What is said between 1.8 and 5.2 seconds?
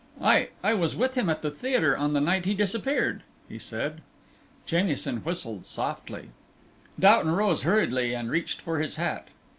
on the night he disappeared," he said. Jamieson